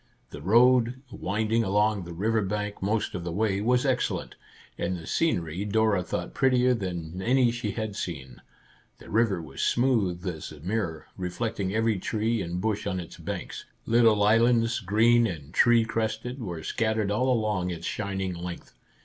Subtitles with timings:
[0.31, 4.33] The road, winding along the river bank most of the the way, was excellent,
[4.75, 7.95] and the scenery Dora Our Little Canadian Cousin 33 thought prettier than any she had
[7.95, 8.41] seen.
[8.97, 13.65] The river was smooth as a mirror, reflecting every tree and bush on its banks.
[13.85, 18.73] Little islands, green and tree crested, were scattered all along its shining length.